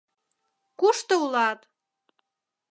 [0.79, 1.59] Кушто улат?